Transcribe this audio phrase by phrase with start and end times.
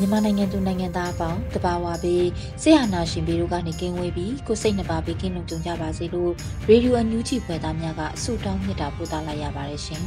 [0.00, 2.26] မြန်မာနိုင်ငံသူနိုင်ငံသားအပေါင်းတဘာဝပေး
[2.62, 6.32] ဆရာနာရှင်ပြီးတို့ကနေကင်းဝေးပြီးကိုစိတ်နှပါပေးကင်းလုံးကြုံကြပါစေလို့
[6.68, 10.02] ရေဒီယိုအန်ယူဂျီဖွယ်သားများကအဆုတောင်းမြတ်တာပို့သလိုက်ရပါတယ်ရှင်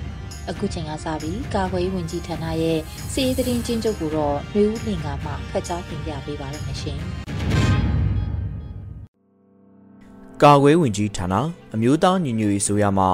[0.50, 2.78] ။အခုချိန်ကစပြီးကာကွယ်ဝင်ကြီးဌာနရဲ့
[3.12, 7.00] စီးရီးသတင်းချင်းချုပ်ကိုတော့နှွေဦးလင်ကမှဖတ်ကြားတင်ပြပေးပါရမရှင်။
[10.42, 11.34] ကာကွယ်ဝင်ကြီးဌာန
[11.74, 13.10] အမျိုးသားညီညွတ်ရေးဆိုရမှာ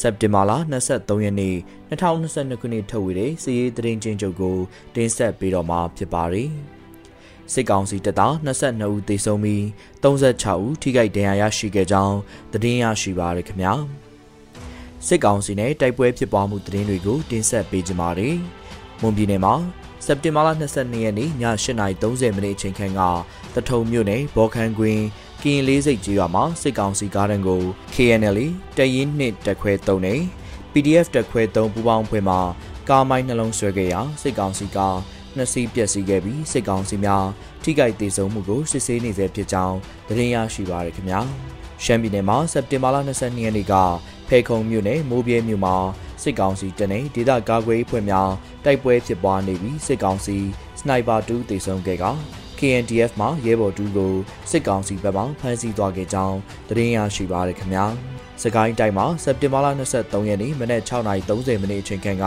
[0.00, 0.52] စက်တင်ဘာလ
[0.88, 1.56] 23ရက်နေ့
[1.90, 4.56] 2022ခုနှစ်ထုတ်ဝေတဲ့စီးရေးသတင်းချင်းချုပ်ကို
[4.94, 6.50] တင်ဆက်ပေးတော့မှာဖြစ်ပါတယ်။
[7.52, 9.62] စစ်ကောင်စီတပ်သား22ဦးသေဆုံးပြီး
[10.02, 12.16] 36ဦးထိခိုက်ဒဏ်ရာရရှိခဲ့ကြောင်း
[12.52, 13.72] သတင်းရရှိပါရခင်ဗျာ။
[15.06, 18.36] စစ်ကောင်စီနဲ့တိုက်ပွဲဖြစ်ပွားမှုသတင်းတွေကိုတင်ဆက်ပေးကြပါမယ်။
[19.00, 19.54] မွန်ပြည်နယ်မှာ
[20.06, 23.00] စက်တင်ဘာလ22ရက်နေ့ည8:30မိနစ်အချိန်ခန့်က
[23.54, 25.02] တထုံမြို့နယ်ဘော်ခန်ကွင်း
[25.42, 27.62] ကရင်လေးစိတ်ကြီးရွာမှာစစ်ကောင်စီကားတန်းကို
[27.94, 28.38] KNL
[28.76, 30.20] တရင်နှစ်တက်ခွဲ3နဲ့
[30.72, 32.36] PDF တက်ခွဲ3ပူးပေါင်းဖွဲ့မှ
[32.88, 34.78] ကားမိုင်းနှလုံးဆွဲခဲ့ရာစစ်ကောင်စီက
[35.36, 37.26] နှစ်စီးပျက်စီးခဲ့ပြီးစစ်ကောင်စီများ
[37.62, 39.76] ထိခိုက်ဒေဆုံးမှုကိုစစ်ဆေးနေဆဲဖြစ်ကြောင်း
[40.08, 41.20] သတင်းရရှိပါရခင်ဗျာ
[41.84, 43.74] ရှမ်းပြည်နယ်မှာစက်တင်ဘာလ22ရက်နေ့က
[44.28, 45.76] ဖေခုံမြို့နယ်မိုးပြဲမြို့မှာ
[46.22, 48.30] စစ်ကောင်စီတနေဒေသကာကွယ်အဖွဲ့များ
[48.64, 50.36] တိုက်ပွဲဖြစ်ပွားနေပြီးစစ်ကောင်စီ
[50.80, 52.04] စနိုက်ပါ2တေဆုံးခဲ့က
[52.58, 54.14] KNDF မှရဲဘော်တူကို
[54.50, 56.38] စစ်ကောင်စီဘက်မှဖမ်းဆီးသွားခဲ့ကြောင်း
[56.68, 57.86] သတင်းရရှိပါရခင်ဗျာ
[58.42, 59.66] စကိုင်းတိုင်းမှာစက်တင်ဘာလ
[59.98, 62.26] 23ရက်နေ့မနက်6:30မိနစ်အချိန်ခန့်က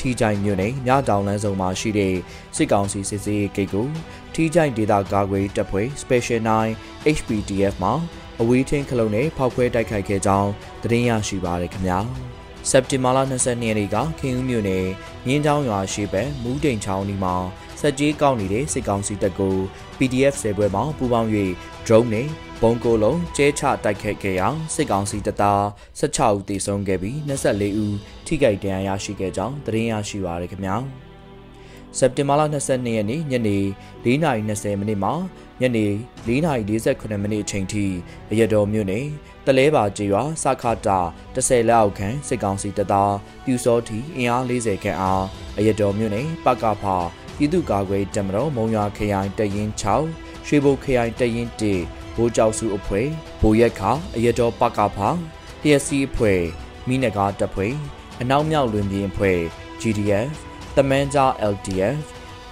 [0.00, 2.14] ထီချိုင်မြို့နယ်ညတောင်လန်းဆောင်မှာရှိတဲ့
[2.56, 3.88] စစ်ကောင်စီစစ်စေးဂိတ်ကို
[4.34, 6.40] ထီချိုင်ဒေသကာကွယ်တပ်ဖွဲ့ Special
[6.76, 7.92] 9 HPDF မှ
[8.40, 10.50] အဝေးထင်းခလုံးနဲ့ဖောက်ခွဲတိုက်ခိုက်ခဲ့ကြောင်း
[10.82, 12.35] သတင်းရရှိပါရခင်ဗျာ
[12.70, 14.86] စက်တင်ဘာလ22ရက်နေ့ကခင်ဦးမြို့နယ်
[15.26, 17.34] မြင်းချောင်းရွာရှိဘက်မူးတိန်ချောင်းဒီမှာ
[17.80, 19.56] စက်ကြီးကောက်နေတဲ့စစ်ကောင်စီတပ်ကို
[19.98, 21.28] PDF ဆယ်ပွဲမှာပူးပေါင်း၍
[21.86, 22.28] drone နဲ့
[22.62, 25.62] ဘုံကိုလုံးကျဲချတိုက်ခတ်ခဲ့ရာစစ်ကောင်စီတပ်သား
[26.00, 30.76] 16ဦးသေဆုံးခဲ့ပြီး24ဦးထိခိုက်ဒဏ်ရာရရှိခဲ့ကြောင်းသတင်းရရှိပါရခင်ဗျာ
[31.98, 33.58] စက်တင်ဘာလ22ရက်နေ့ညနေ
[34.04, 35.12] 4:20မိနစ်မှာ
[35.60, 35.86] ညနေ
[36.26, 37.84] 4:48မိနစ်အချိန်ထိ
[38.30, 39.06] အရတော်မြို့နယ်
[39.46, 40.98] တလဲပါကျေးရွာစခတာ
[41.34, 43.14] 10လက်အောက်ခံစစ်ကောင်စီတပ်သား
[43.44, 45.24] ပြူစောတီအင်အား40ခန့်အား
[45.58, 46.96] အရတော်မြို့နယ်ပကဖာ
[47.36, 53.08] ပြည်သူ့ကာကွယ်တမတော်မုံရွာခရိုင်တရင်6ရွှေဘိုခရိုင်တရင်1ဘိုးကြောက်စုအဖွဲ့
[53.40, 53.80] ဘိုရက်ခ
[54.16, 55.08] အရတော်ပကဖာ
[55.62, 56.42] တရစီအဖွဲ့
[56.88, 57.74] မိနဂါတပ်ဖွဲ့
[58.20, 59.38] အနောက်မြောက်လွင်ပြင်အဖွဲ့
[59.80, 60.45] GDF
[60.76, 62.04] တမန်ကြား LDF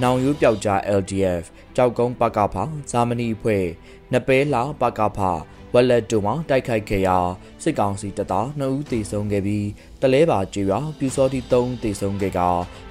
[0.03, 1.45] နောင်ရိုးပြောက်ကြား LDF
[1.77, 3.65] ကြောက်ကုန်းပကဖာဂျာမနီအဖွဲ့
[4.13, 5.31] နပဲလာပကဖာ
[5.73, 7.19] ဝက်လက်တို့မှတိုက်ခိုက်ခဲ့ရာ
[7.63, 9.69] စစ်ကောင်စီတပ်သား2ဦးသေဆုံးခဲ့ပြီး
[10.03, 12.41] တလဲပါကျေးရွာပြူစောတိ3ဦးသေဆုံးခဲ့က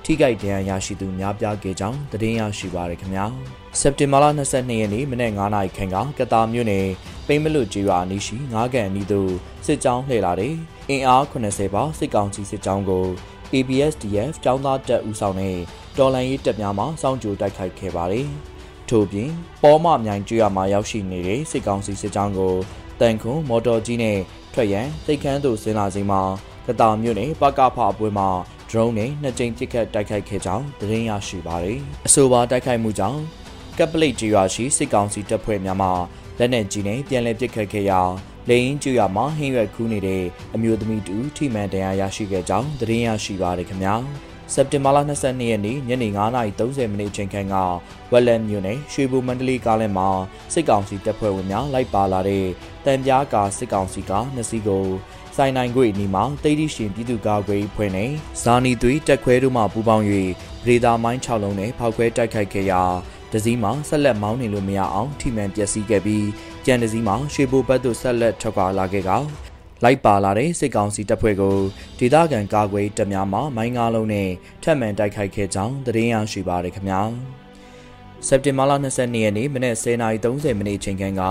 [0.03, 3.25] ထိခိုက်ဒဏ်ရာရရှိသူများပြားခဲ့ကြောင်းသတင်းရရှိပါရခင်ဗျာ
[3.79, 6.87] စက်တင်ဘာလ22ရက်နေ့မနေ့9နာရီခန့်ကကတာမြို့နယ်
[7.27, 9.31] ပိမလွတ်ကျေးရွာအနီးရှိငါးကန်အနီးသို့
[9.65, 10.53] စစ်ကြောင်းလှည့်လာတဲ့
[10.89, 13.05] အင်အား80ပါစစ်ကောင်စီစစ်ကြောင်းကို
[13.55, 15.57] ABSDF ចောင်းသားတပ်ဦးဆောင်တဲ့
[15.97, 18.27] တော်လန်ရေးတပ်များမှစောင့်ကြိုတိုက်ခိုက်ခဲ့ပါတယ်။
[18.89, 19.29] ထို့ပြင်
[19.63, 22.53] ပေါ်မမြိုင်ကျွရမှာရောက်ရှိနေတဲ့စစ်ကောင်စီစစ်ကြောင်းကို
[22.99, 24.19] တန်ခွန်မော်တော်ကြီးနဲ့
[24.53, 26.21] ထွက်ရန်တိတ်ခမ်းသို့ဆင်းလာချိန်မှာ
[26.67, 28.29] ကတာမြို့နယ်ပကဖအပွဲမှာ
[28.69, 33.19] drone နဲ့နှစ်ကြိမ်ပစ်ခတ်တိုက်ခိုက်ခဲ့ကြောင်းသတင်းရရှိပါတယ်။အဆိုပါတိုက်ခိုက်မှုကြောင့်
[33.77, 35.89] ကပ်ပလိတ်ကျွာရှိစစ်ကောင်စီတပ်ဖွဲ့များမှ
[36.39, 38.01] လက်နက်ကြီးနဲ့ပြန်လည်ပစ်ခတ်ခဲ့ရာ
[38.49, 40.23] လိန်ကျွာမှာဟင်းရွက်ခူးနေတဲ့
[40.55, 43.95] အမျိုးသမီးတူထိမှန်တရားရရှိခဲ့ကြောင်းသတင်းရရှိပါတယ်ခင်ဗျာ
[44.53, 47.55] စက်တင်ဘာလ22ရက်နေ့ညနေ9:30မိနစ်အချိန်ခန့်က
[48.11, 50.09] ဝက်လန်မြို့နယ်ရွှေဘိုမန္တလေးကားလမ်းမှာ
[50.53, 52.45] စစ်ကောင်စီတပ်ဖွဲ့ဝင်များလိုက်ပါလာတဲ့
[52.85, 54.85] တံပြားကာစစ်ကောင်စီကားနှစ်စီးကို
[55.35, 58.11] စိုင်းနိုင်ခွေနီမှာတိတ်တိရှင်ပြည်သူ့ကာကွယ်ဖွဲ့နဲ့
[58.43, 60.05] ဇာနီသွေးတက်ခွဲတို့မှပူးပေါင်း၍
[60.65, 62.83] ဗရေဒါမိုင်း6လုံးနဲ့ဖောက်ခွဲတိုက်ခိုက်ခဲ့ရာ
[63.31, 66.25] ဒဇီမှာဆက်လက်မောင်းနေလို့မရအောင်ထိမှန်ပျက်စီးခဲ့ပြီး
[66.65, 69.11] ကြံဒဇီမှာရွှေဘိုဘက်သို့ဆက်လက်ထွက်ခွာလာခဲ့က
[69.83, 71.57] လိုက်ပါလာတဲ့စစ်ကောင်စီတပ်ဖွဲ့ကို
[71.99, 74.29] ဒေသခံကာကွယ်တပ်များမှမိုင်းငါးလုံးနဲ့
[74.63, 77.01] ထပ်မံတိုက်ခိုက်ခဲ့ကြောင်းသတင်းရရှိပါရခင်ဗျာ
[78.27, 81.21] စက်တင်ဘာလ22ရက်နေ့မနက်10:30မိနစ်ချိန်ခန့်က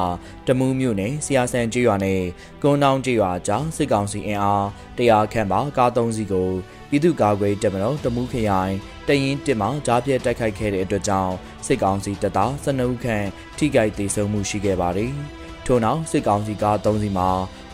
[0.46, 2.22] တမူးမြို့နယ်ဆီယာဆန်ကျေးရွာနယ်
[2.62, 6.50] ကွန်းတောင်ကျေးရွာကြားစစ်ကောင်စီအင်အားတရားခန့်ပါကား၃စီးကို
[6.94, 8.74] ပြည်သူ့ကာကွယ်တပ်မတော်တမူးခရိုင်
[9.08, 11.34] တရင်တစ်မှကြားပြတ်တိုက်ခိုက်ခဲ့တဲ့အတွက်ကြောင့်
[11.66, 13.26] စစ်ကောင်စီတပ်သား12ဦးခန့်
[13.58, 15.12] ထိခိုက်ဒေဆုံးမှုရှိခဲ့ပါတယ်။
[15.66, 17.30] ထို့နောက်စစ်ကောင်စီကား၃စီးမှာ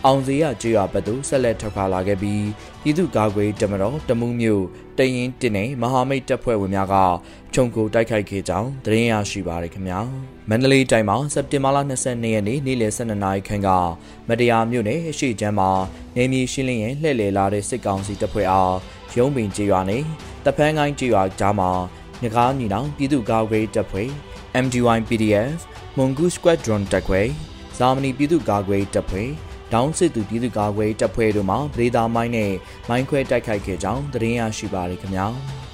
[0.06, 2.46] အောင်စရကျွရဘက်သို့ဆက်လက်ထွက်ခွာလာခဲ့ပြီး
[2.82, 4.62] ပြည်သူ့ကာကွယ်တပ်မတော်တမူးမြို့
[4.98, 6.96] တရင်တင်နေမဟာမိတ်တပ်ဖွဲ့ဝင်များက
[7.54, 10.00] ခြုံကိုတိုက်ခိုက်ခဲ့ကြောင်းသတင်းရရှိပါရခင်ဗျာ
[10.48, 13.68] မန္တလေးတိုင်းမှာစက်တင်ဘာလ22ရက်နေ့နေ့လယ်12နာရီခန့်က
[14.28, 15.70] မတရားမြို့နယ်အရှိချမ်းမှာ
[16.16, 18.74] နေမြေရှင်းလင်းရင်လှည့်လည်လာတဲ့စစ်ကောင်စီတပ်ဖွဲ့အား
[19.16, 20.02] ရုံးပင်ကြေးရွာနဲ့
[20.44, 21.70] တဖန်းကိုင်းကြေးရွာကြားမှာ
[22.22, 24.08] ငကားညီနောင်ပြည်သူ့ကာကွယ်တပ်ဖွဲ့
[24.64, 25.58] MDY PDF
[25.96, 27.22] Mongoose Squadron တပ်ခွဲ
[27.78, 29.30] ဇာမနီပြည်သူ့ကာကွယ်တပ်ဖွဲ့
[29.72, 32.52] ဒေါင်းစစ်သူပြည်သူ့ကာကွယ်တပ်ဖွဲ့တို့မှဗဒေတာမိုင်းနဲ့
[32.88, 35.26] မိုင်းခွဲတိုက်ခိုက်ခဲ့ကြောင်းသတင်းရရှိပါရခင်ဗျာ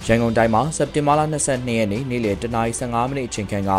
[0.06, 3.72] ရန်ကုန်တိုင်းမှာစက်တင်ဘာလ22ရက်နေ့နေ့လယ်တနာရီ15မိနစ်အချိန်ခန့်က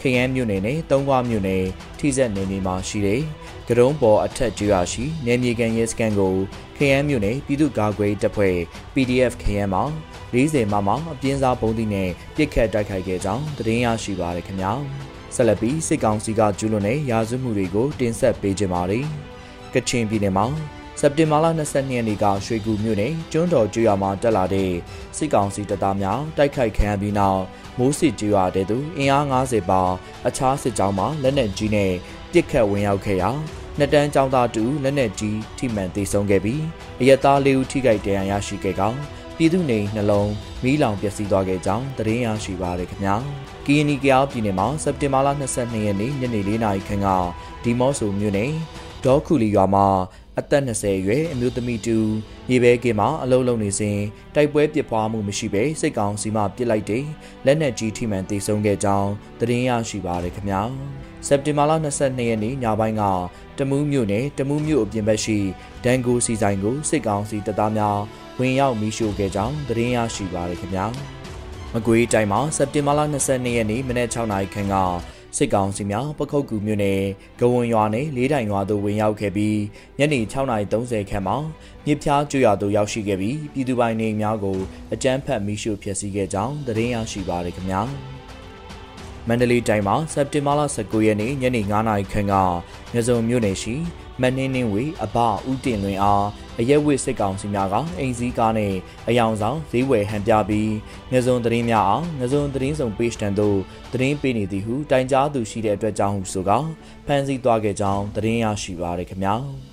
[0.00, 1.64] ခရမ်းမြို့နယ်နဲ့တုံးကွာမြို့နယ်
[1.98, 3.20] ထိစက်နေနေမှာရှိတဲ့
[3.68, 6.34] ကရုံးပေါ်အထက်ကျွရရှိနယ်မြေကန်ရဲစကန်ကို
[6.76, 8.56] ခရမ်းမြို့နယ်ပြည်သူ့ကာကွယ်တပ်ဖွဲ့
[8.94, 9.84] PDF ခရမ်းမှာ
[10.32, 14.72] 40မမအပြင်းစားပုံးသီးနဲ့ပြစ်ခတ်တိုက်ခိုက်ခဲ့ကြောင်းသတင်းရရှိပါရခင်ဗျာ
[15.34, 19.06] ဆက်လက်ပြီးစစ်ကောင်စီကကျူးလွန်တဲ့ရာဇဝတ်မှုတွေကိုတင်ဆက်ပေးကြပါမယ်
[19.74, 20.46] ကချင်ပြည်နယ်မှာ
[21.00, 24.70] စက်တင်ဘာလ22ရက်နေ့ကရွှေကူမြို့နယ်ကျွန်းတော်ကျွော်မှာတက်လာတဲ့
[25.16, 27.42] စစ်ကောင်စီတပ်သားများတိုက်ခိုက်ခံရပြီးနောက်
[27.78, 29.82] မိုးစစ်ကျွော်တဲ့သူအင်အား90ပါ
[30.26, 31.92] အခြားစစ်ကြောင်းမှလက်နက်ကြီးနဲ့
[32.32, 33.30] ပစ်ခတ်ဝင်ရောက်ခဲ့ရာ
[33.78, 36.62] နှစ်တန်းចောင်းသားတူလက်နက်ကြီးထိမှန်သေဆုံးခဲ့ပြီး
[37.00, 38.96] အရက်သားလေးဦးထိခိုက်ဒဏ်ရာရရှိခဲ့ကောင်
[39.36, 40.30] ပြည်သူနေနှလုံး
[40.62, 43.16] မီးလောင်ပျက်စီးသွားခဲ့ကြောင်းသတင်းရရှိပါရခင်ဗျာ
[43.66, 45.28] ကီယနီကယားပြည်နယ်မှာစက်တင်ဘာလ
[45.58, 47.08] 22ရက်နေ့ညနေ4:00နာရီခန့်က
[47.62, 48.52] ဒီမော့ဆိုမြို့နယ်
[49.04, 49.86] ဒေါခုလီရွာမှာ
[50.38, 51.96] အသက်20အရွယ်အမျိုးသမီးတူ
[52.50, 53.98] ရေဘဲကင်းမှာအလုံးလုံးနေစဉ်
[54.34, 57.04] တိုက်ပွဲပစ်ပွားမှုမရှိဘဲစိတ်ကောင်းစီမှပစ်လိုက်တဲ့
[57.46, 59.10] လက်နက်ကြီးထိမှန်သေဆုံးခဲ့ကြောင်း
[59.40, 60.62] သတင်းရရှိပါရခင်ဗျာ
[61.26, 63.02] စက်တင်ဘာလ22ရက်နေ့ညပိုင်းက
[63.58, 65.38] တမူးမြို့နယ်တမူးမြို့အပြင်ဘက်ရှိ
[65.84, 67.98] ဒန်ကိုစီဆိုင်ကိုစိတ်ကောင်းစီတပ်သားများ
[68.38, 70.86] ဝင်ရောက်မီးရှို့ခဲ့ကြောင်းသတင်းရရှိပါရခင်ဗျာ
[71.72, 74.76] မကွေးတိုင်းမှာစက်တင်ဘာလ22ရက်နေ့မနက်6နာရီခန့်က
[75.36, 77.00] စစ်ကောင်စီများပခုတ်ကူမြို့နယ်
[77.40, 79.58] ဂဝွန်ရွာနဲ့လေးတိုင်ရွာသို့ဝင်ရောက်ခဲ့ပြီး
[79.98, 81.36] ညနေ6:30ခန့်မှာ
[81.84, 84.58] မြစ်ဖျားကျွရွာသို့ရောက်ရှိခဲ့ပြီးပြည်သူပိုင်နေများကို
[84.94, 87.82] အကြမ်းဖက်မိရှုဖျက်ဆီးခဲ့ကြောင်းသတင်းရရှိပါရခင်ဗျာ
[89.28, 92.34] မန္တလေးတိုင်းမှာစက်တင်ဘာလ19ရက်နေ့ညနေ9:00နာရီခန့်က
[92.92, 93.74] မြစုံမြို့နယ်ရှိ
[94.20, 95.16] မနှင်းနှင်းဝေအဘ
[95.50, 96.26] ဦးတင်လွင်အား
[96.60, 98.72] အရက်ဝစ်စစ်ကောင်စီများကအိမ်စည်းကားနဲ့
[99.08, 100.72] အယောင်ဆောင်ဈေးဝယ်ဟန်ပြပြီး
[101.12, 103.58] ငစုံသတင်းများအောင်ငစုံသတင်းဆောင် page တန်သို့
[103.92, 106.50] သတင်းပေးနေသည်ဟုတိုင်ကြားသူရှိတဲ့အတွက်ကြောင့်ဟုဆိုက
[107.06, 109.71] ဖန်ဆီးသွားခဲ့ကြောင်းသတင်းရရှိပါရခင်ဗျာ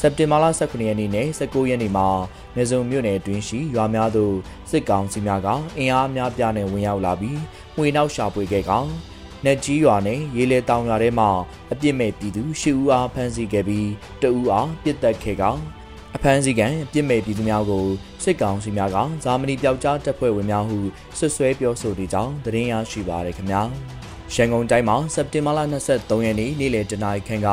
[0.00, 2.08] စက်တင်ဘာလ18ရက်နေ့နဲ့19ရက်နေ့မှာ
[2.56, 4.34] နေစုံမြို့နယ်တွင်ရှိရွာများသို့
[4.70, 5.48] စစ်ကောင်စီများက
[5.78, 7.40] အင်အားများပြားနဲ့ဝင်ရောက်လာပြီး
[7.76, 8.88] မှွေနောက်ရှာဖွေခဲ့ကောင်
[9.44, 11.30] နက်ကြီးရွာနဲ့ရေလေတောင်ရွာထဲမှာ
[11.72, 13.88] အပြစ်မဲ့ပြည်သူ၈ဦးအားဖမ်းဆီးခဲ့ပြီး
[14.22, 15.60] တဦးအားပြစ်တက်ခဲ့ကောင်
[16.14, 17.86] အဖမ်းဆီးကန်ပြစ်မဲ့ပြည်သူများကို
[18.24, 20.78] စစ်ကောင်စီများကဇာမနီပျောက်ကြားတပ်ဖွဲ့ဝင်များဟု
[21.18, 23.62] ဆွဆွဲပြောဆိုသည့်ကြောင်းသတင်းရရှိပါရခင်ဗျာ
[24.34, 25.60] ရန်ကုန်တိုင်းမှာစက်တင်ဘာလ
[25.92, 27.48] 23ရက်နေ့နေ့လယ်တနာရီခန့်က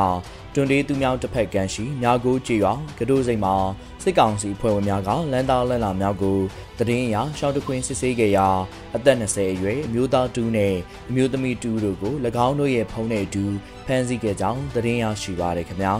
[0.54, 3.56] တွန်တေးသူမြောင်တစ်ဖက်ကန်ရှိမြာကိုကြေးရွာကတိုးစိန်မှာ
[4.04, 6.38] စစ်ကောင်စီဖွဲ့ဝင်များကလန်သားလန်လာများကို
[6.78, 8.48] တရင်အရရှောင်းတခွင်းစစ်ဆေးခဲ့ရာ
[8.96, 10.76] အသက်20အရွယ်အမျိုးသားတူနဲ့
[11.10, 12.14] အမျိုးသမီးတူတို့ကို၎
[12.48, 13.44] င်းတို့ရဲ့ဖုန်းနဲ့အတူ
[13.86, 15.94] ဖမ်းဆီးခဲ့ကြောင်းသတင်းရရှိပါရခင်ဗျာ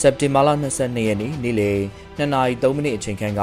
[0.00, 1.78] စက်တင်ဘာလ22ရက်နေ့နေ့လယ်
[2.18, 3.42] 2:03မိနစ်အချိန်ခန့်က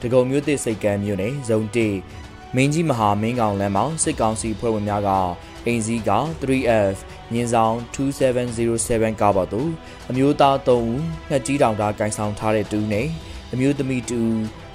[0.00, 1.60] ဒဂုံမြို့သစ်စိတ်ကမ်းမြို့နယ်ဇုံ
[2.08, 5.10] 1မင်းကြီးမဟာမင်းကောင်လမ်းမှာစစ်ကောင်စီဖွဲ့ဝင်များက
[5.66, 6.10] အိမ်စည်းက
[6.40, 6.96] 3F
[7.32, 9.70] မြင်းဆောင်2707ကားပေါ်သို့
[10.10, 11.00] အမျိုးသား3ဦး
[11.30, 13.08] နှက်ကြီးတောင်တာကင်ဆောင်ထားတဲ့တူနဲ့
[13.52, 14.20] အမျိုးသမီးတူ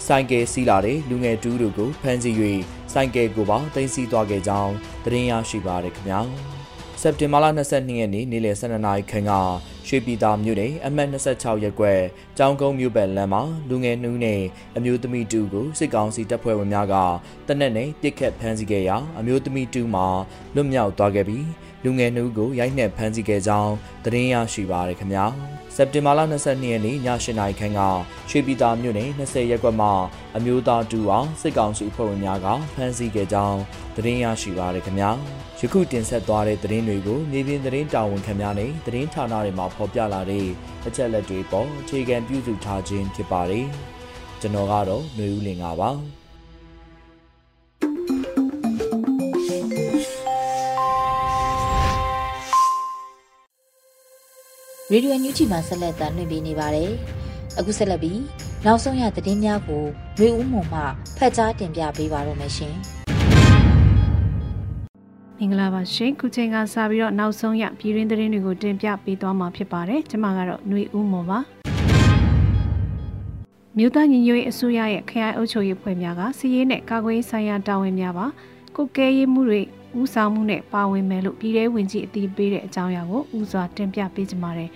[0.07, 2.35] ဆိုင်ကယ်စီးလာတဲ့လူငယ်တူတို့ကိုဖမ်းဆီး၍
[2.93, 6.21] ဆိုင်ကယ်ကိုပါတင်စီသွားခဲ့ကြောင်းသတင်းရရှိပါရခင်ဗျာ
[7.01, 9.31] စက်တင်ဘာလ22ရက်နေ့နေ့လယ်12နာရီခန့်က
[9.87, 12.01] ရွှေပြည်သာမြို့နယ်အမှတ်26ရပ်ကွက်
[12.37, 14.41] ကျောင်းကုန်းမြို့ဘက်လမ်းမှာလူငယ်နှူးနဲ့
[14.77, 16.95] အမျိုးသမီးတူကိုစစ်ကောင်စီတပ်ဖွဲ့ဝင်များက
[17.47, 20.05] တနက်နဲ့ပစ်ခတ်ဖမ်းဆီးခဲ့ရာအမျိုးသမီးတူမှာ
[20.55, 21.45] လွတ်မြောက်သွားခဲ့ပြီး
[21.83, 23.73] လူငယ်နှုတ်ကိုရိုက်နှက်ဖမ်းဆီးခဲ့ကြောင်း
[24.05, 25.25] သတင်းရရှိပါရခင်ဗျာ
[25.75, 27.81] စက်တင်ဘာလ22ရက်နေ့ည8:00နာရီခန့်က
[28.29, 29.91] ရွှေပြည်သာမြို့နယ်20ရပ်ကွက်မှာ
[30.37, 33.59] အမျိုးသားတူအောင်စစ်ကောင်စီအဖွဲ့ဝင်များကဖမ်းဆီးခဲ့ကြောင်း
[33.95, 35.11] သတင်းရရှိပါရခင်ဗျာ
[35.59, 40.47] ယခုတင်ဆက်သွားတဲ့သတင်းတွေကိုမြေပြင်သတင်းတာဝန်ခံများနဲ့သတင်းဌာနတွေမှာဖော်ပြလာတဲ့
[40.87, 43.67] အချက်လက်တွေပေါ်အခြေခံပြုစုထားခြင်းဖြစ်ပါတယ်
[44.41, 45.91] ကျွန်တော်ကတော့ຫນွေဦးလင်ပါ
[54.93, 56.91] ရေဒီယိုညူချီမှာဆက်လက်တင်ပြနေပါတယ်။
[57.59, 58.21] အခုဆက်လက်ပြီး
[58.65, 59.83] နောက်ဆုံးရသတင်းများကို
[60.19, 60.81] မျိုးဦးမုံမှ
[61.17, 62.75] ဖတ်ကြားတင်ပြပေးပါရမရှင်။
[65.37, 71.39] မင်္ဂလာပါရှင်ခုချိန်ကစပြီးတော့နောက်ဆုံးရပြည်ရင်းသတင်းတွေကိုတင်ပြပေးသွားမှာဖြစ်ပါတယ်ကျွန်မကတော့ຫນွေဦးမော်ပါ
[73.77, 78.25] မြို့သားညီညွတ်ရေးအစိုးရရဲ့ခရိုင်အုပ်ချုပ်ရေးဖွဲ့များကစီးရေးနဲ့ကာကွယ်ရေးဆိုင်ရာတာဝန်များပါ
[78.75, 79.61] ကုတ်ကဲရေးမှုတွေ
[79.97, 84.69] ဦးဆောင်မှုနဲ့ပါဝင်မယ်လို့ပြည်ထောင်ဝင်ကြီးအတည်ပြုတဲ့အကြောင်းအရာကိုဦးစွာတင်ပြပေးကြပါမယ်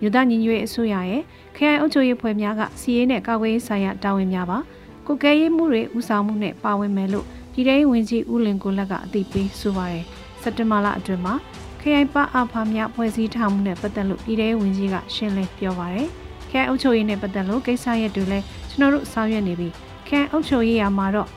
[0.00, 1.22] မြို့သားညီညွတ်ရေးအစိုးရရဲ့
[1.56, 4.58] ခရိုင်အုပ်ချုပ်ရေးဖွဲ့များကစီးရေးနဲ့ကာကွယ်ရေးဆိုင်ရာတာဝန်များပါ
[5.06, 10.04] ကုတ်ကဲရေးမှုတွေဦးဆောင်မှုနဲ့ပါဝင်မယ်လို့ပြည်ထောင်ဝင်ကြီးဦးလင်ကိုလက်ကအတည်ပြုဆိုပါတယ်
[10.42, 11.34] စက်တဘာလအတွင်းမှာ
[11.80, 16.08] ခရိုင်ပအဖာများဖွဲ့စည်းထားမှုနဲ့ပတ်သက်လို့ပြည်ထောင်ဝင်ကြီးကရှင်းလင်းပြောပါတယ်
[16.50, 19.72] ခရိုင်အုပ်ချုပ်ရေးနဲ့ပတ်သက်လို့ကိစ္စရပ်တွေလည်းကျွန်တော်တို့ဆောင်ရွက်နေပြီး
[20.06, 21.28] ခရိုင်အုပ်ချုပ်ရေးရာမှာတော့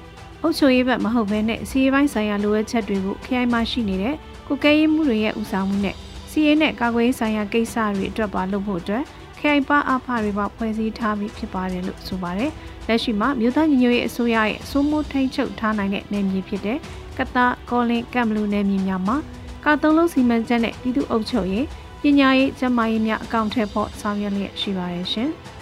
[0.43, 4.15] အုပ်ချုပ်ရေးဘက်မဟုတ်ဘဲနဲ့စီးရေးပိုင်းဆိုင်ရာလိုအပ်ချက်တွေကိုခရိုင်မှာရှိနေတဲ့
[4.47, 5.95] ကုကဲရေးမှုတွေရဲ့ဦးဆောင်မှုနဲ့
[6.31, 9.03] စီးရေးနဲ့ကာကွယ်ရေးဆိုင်ရာကိစ္စတွေအတွက်ပါလုပ်ဖို့အတွက်
[9.39, 12.51] ခရိုင်ပါအဖတွေပါဖွဲ့စည်းထားပြီးဖြစ်ပါတယ်လို့ဆိုပါတယ်။
[12.87, 16.77] လက်ရှိမှာမြို့သားညီညွတ်ရေးအစိုးရရဲ့အစိုးမိုးထိန်းချုပ်ထားနိုင်တဲ့နယ်မြေဖြစ်တဲ့
[17.17, 19.17] ကတာကောလင်ကမ်ဘလူနယ်မြေများမှာ
[19.65, 21.65] ကာသုံးလုံးစီမံချက်နဲ့ပြည်သူ့အုပ်ချုပ်ရေး
[22.01, 25.29] ပညာရေးကျန်းမာရေးများအကောင့်ထည့်ဖို့ဆောင်ရွက်လျက်ရှိပါတယ်ရှင်။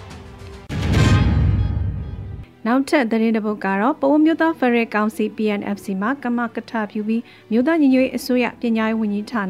[2.67, 9.45] နောက်ထပ်သတင်းတစ်ပုဒ်ကတော့ပဝမျိုးသားဖရဲကောင်စီ PNFC မှာကမကထပြုပြီးမြို့သားညီညွတ်ရေးအစိုးရပညာရေးဝန်ကြီးဌာန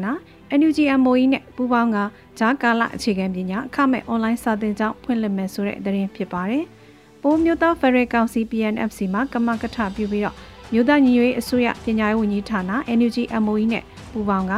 [0.58, 1.98] NUG MOE နဲ့ပူးပေါင်းက
[2.38, 6.64] ဂျာကာလအခြေခံပညာအခမဲ့အွန်လိုင်းစာသင်ကျောင်းဖွင့်လှစ်မယ်ဆိုတဲ့သတင်းဖြစ်ပါတယ်။
[7.22, 10.36] ပဝမျိုးသားဖရဲကောင်စီ PNFC မှာကမကထပြုပြီးတော့
[10.72, 12.60] မြို့သားညီညွတ်ရေးအစိုးရပညာရေးဝန်ကြီးဌာန
[12.98, 14.54] NUG MOE နဲ့ပူးပေါင်းက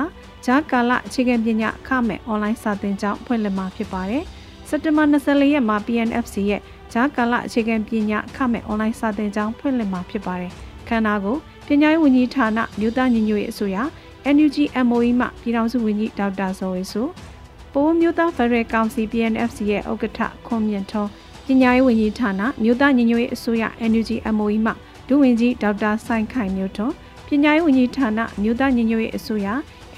[0.46, 4.24] ဂျာကာလအခြေခံပညာအခမဲ့အွန်လိုင်းစာသင်ကျောင်းဖွင့်လှစ်မှာဖြစ်ပါတယ်။
[4.68, 6.60] စက်တင်ဘာ24ရက်မှာ PNFC ရဲ့
[6.94, 10.52] ဂျာကာလအခြေခံပညာအခမဲ့အွန်လိုင်းစာသင်ကျောင်းဖွင့်လှစ်မှာဖြစ်ပါတယ်။
[10.88, 11.36] ခန္ဓာကို
[11.66, 13.78] ပညာရေးဝန်ကြီးဌာနမြို့သားညီညွတ်ရေးအစိုးရ
[14.34, 17.06] NUG MOE မှပြည်ထောင်စုဝန်ကြီးဒေါက်တာဇော်ဝေဆို
[17.72, 21.08] ပိုးမြို့သားဖရယ်ကောင်စီ PNFC ရဲ့ဥက္ကဋ္ဌခွန်မြင့်ထုံး
[21.46, 24.72] ပညာရေးဝန်ကြီးဌာနမြို့သားညီညွတ်ရေးအစိုးရ NUG MOE မှ
[25.08, 26.94] ဒုဝန်ကြီးဒေါက်တာဆိုင်ခိုင်မျိုးထွန်း
[27.28, 29.48] ပညာရေးဝန်ကြီးဌာနမြို့သားညီညွတ်ရေးအစိုးရ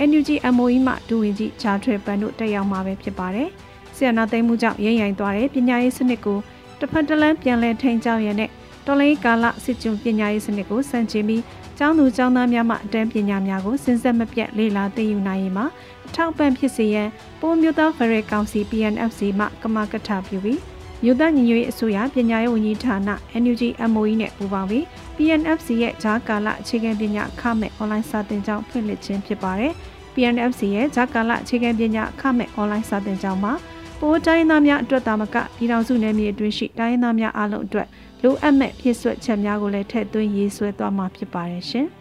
[0.09, 3.49] NUG MOE မှဒုဝန်ကြီးဂျာထွေပန်တို့တက်ရောက်မှာပဲဖြစ်ပါတယ်။
[3.97, 6.39] ဆီယနာသိမ်းမှုကြောင့်ရိမ့်ရိုင်သွားတဲ့ပညာရေးစနစ်ကို
[6.81, 8.51] တစ်ဖက်တစ်လမ်းပြန်လည်ထိန်းကျောင်းရတဲ့
[8.87, 11.43] တော်လိုင်းကာလစစ်ကျုံပညာရေးစနစ်ကိုစံချိန်ပြီး
[11.79, 15.67] ကျောင်းသူကျောင်းသားများမှအတန်းပညာများကိုစဉ်ဆက်မပြတ်လေ့လာသင်ယူနိုင်ရင်မှာ
[16.07, 17.09] အထောက်ပံ့ဖြစ်စေရန်
[17.41, 20.61] ပိုးမျိုးသားဖရဲကောင်စီ PNFC မှကမကထပြုပြီး
[21.03, 22.97] မြို့သားညီညွတ်ရေးအစိုးရပညာရေးဝန်ကြီးဌာန
[23.43, 24.85] NUG MOE နဲ့ပူးပေါင်းပြီး
[25.17, 29.73] PNFC ရဲ့ဂျာကာလအခြေခံပညာအခမဲ့အွန်လိုင်းစာသင်ကျောင်းဖွင့်လှစ်ခြင်းဖြစ်ပါတယ်။
[30.15, 33.53] PNFC ရဲ့ဂျာကာလအခြေခံပညာအခမဲ့အွန်လိုင်းစာသင်ကျောင်းမှာ
[34.01, 37.89] ပိုးတိုင်းသားများအတွက်တာမကပြည်ထောင်စုနယ်မြေအတွင်းရှိတိုင်းသားများအားလုံးအတွက်
[38.23, 41.87] လိုအပ်မဲ့ဖြည့်ဆွတ်ချက်များကိုလည်းထည့်သွင်းရေးဆွဲသွားမှာဖြစ်ပါတယ်ရှင်။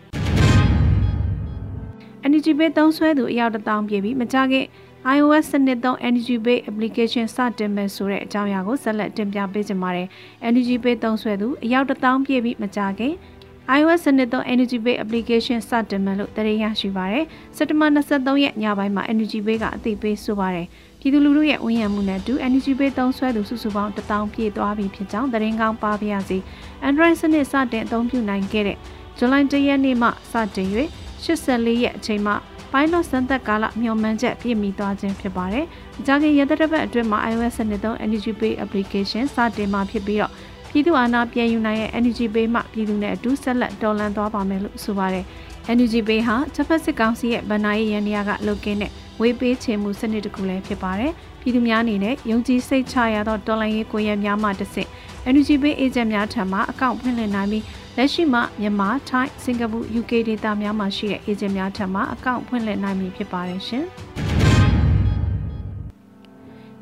[2.27, 4.65] Energy Bay သုံးဆွဲသူအယောက်တစ်တောင်းပြပြီးမကြခင်
[5.15, 10.07] iOS စနစ်သုံး Energy Bay application စတင်မယ်ဆိုတဲ့အကြောင်းအရာကိုဆက်လက်တင်ပြပေးကြပါမယ်။
[10.49, 13.13] Energy Bay သုံးဆွဲသူအယောက်တစ်တောင်းပြပြီးမကြခင်
[13.73, 20.67] iOS စနစ်သုံး Energy Bay application စတင်မယ်လို့သတင်းရရှိပါရယ်။စက်တဘာ23ရက်ညပိုင်းမှာ Energy Bay ကအသိပေးဆိုပါရယ်။
[20.99, 26.37] ပြည်သူလူထုရဲ့ဝန်ရံမှုနဲ့အတူ Energy Bay သုံးဆွဲသူစုစုပေါင်း1000ပြည့်သွားပြီဖြစ်ကြောင်းသတင်းကောင်းပါပါရစေ။
[26.87, 28.77] Android စနစ်စတင်အသုံးပြုနိုင်ခဲ့တဲ့
[29.17, 30.67] ဇူလိုင်1ရက်နေ့မှစတင်၍
[31.23, 32.33] 84ရက်အချိန်မှ
[32.71, 35.65] ပိုင်းလော့စံသက်ကာလမျှော်မှန်းချက်ပြည့်မီသွားခြင်းဖြစ်ပါတယ်။
[35.99, 40.33] အကြခင်ရသက်တစ်ပတ်အတွင်းမှာ iOS စနစ်သုံး Energy Pay application စတင်မှာဖြစ်ပြီးတော့
[40.75, 45.25] ပြည်သူအာဏာပြန်ယူနိုင်ရဲ့ Energy Pay မှပြည်သူနဲ့အတူဆက်လက်တော်လှန်သွားပါမယ်လို့ဆိုပါတယ်။
[45.73, 48.91] Energy Pay ဟာချက်ဖက်စစ်ကောင်စီရဲ့ဗန်နာရေးရန်ရာကလုတ်ကင်းတဲ့
[49.21, 54.89] ဝေးပေးချေမှုစနစ်တစ်ခုလည်းဖြစ်ပါတယ်။ပြည်သူများအနေနဲ့ယုံကြည်စိတ်ချရသောတော်လှန်ရေးကိုရများမှတစ်ဆင့်
[55.29, 57.63] Energy Pay agent များထံမှအကောင့်ဖွင့်လှစ်နိုင်ပြီး
[57.97, 63.85] လက်ရှိမှာမြန်မာ၊ထိုင်း၊စင်ကာပူ UK ဒေသများမှာရှိတဲ့ agent များထံမှအကောင့်ဖွင့်လှစ်နိုင်ပြီဖြစ်ပါတယ်ရှင်။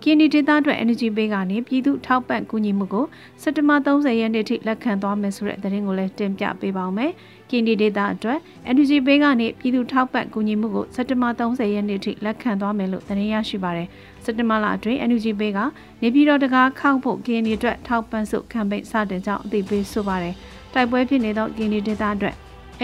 [0.05, 3.05] ကင်းဒီဒေသအတွက် energy pay ကနေပြည်သူထောက်ပံ့ကူညီမှုကို
[3.41, 7.11] စက်တဘာ30ရက်နေ့ထိလက်ခံသွားမယ်ဆိုတဲ့သတင်းကိုလည်းတင်ပြပေးပါောင်းမယ်။
[7.49, 8.39] ကင်းဒီဒေသအတွက်
[8.71, 13.87] energy pay ကနေပြည်သူထောက်ပံ့ကူညီမှုကိုစက်တဘာ30ရက်နေ့ထိလက်ခံသွားမယ်လို့သတင်းရရှိပါတယ်။
[14.23, 15.59] စက်တဘာလအတွင်း energy pay က
[16.01, 20.35] နေပြည်တော်တကားခောက်ဖို့ကင်းဒီအတွက်ထောက်ပံ့စုကမ်ပိန်းစတင်ကြောင်းအသိပေးဆိုပါတယ်။
[20.73, 22.35] တိုက်ပွဲဖြစ်နေသောကင်းဒီဒေသအတွက်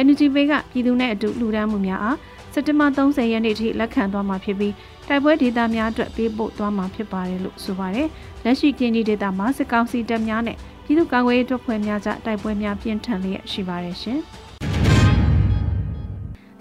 [0.02, 2.18] energy pay ကပြည်သူနဲ့အတူလူဒန်းမှုများအား
[2.54, 4.74] စက်တဘာ30ရက်နေ့ထိလက်ခံသွားမှာဖြစ်ပြီး
[5.12, 8.08] တိုက်ပွဲဒေသများအတွက်ပေးပို့သွားမှာဖြစ်ပါတယ်လို့ဆိုပါတယ်။
[8.44, 14.20] လက်ရှိကင်းဒီဒေသမှာစစ်ကောင်စီတပ်များနဲ့ပြည်သူ့ကာကွယ်ရေးတပ်ဖွဲ့များကြတိုက်ပွဲများပြင်းထန်လျက်ရှိပါတယ်ရှင်။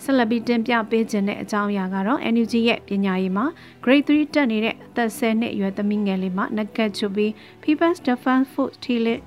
[0.03, 3.45] ဆက်လက်ပြီးတင်ပြပေးခြင်းတဲ့အကြောင်းအရာကတော့ NUG ရဲ့ပညာရေးမှာ
[3.85, 7.31] Grade 3တက်နေတဲ့အသက်10နှစ်အရွယ်သမီးငယ်လေးမှနဂတ်ချူပြီး
[7.63, 9.21] People's Defense Force Telet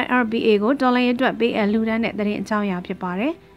[0.00, 3.34] YRBA ကိုဒေါ်လာအတွက်ပေးအပ်လှူဒန်းတဲ့တဲ့ရင်အကြောင်းအရာဖြစ်ပါတယ်။